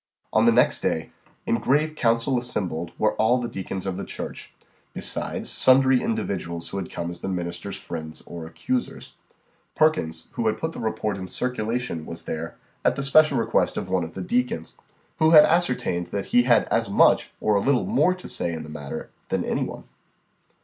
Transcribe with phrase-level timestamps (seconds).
[0.33, 1.11] On the next day,
[1.45, 4.51] in grave council assembled were all the deacons of the church,
[4.93, 9.13] besides sundry individuals who had come as the minister's friends or accusers.
[9.75, 13.91] Perkins, who had put the report in circulation, was there, at the special request of
[13.91, 14.75] one of the deacons,
[15.19, 18.63] who had ascertained that he had as much, or a little more to say, in
[18.63, 19.83] the matter, than any one.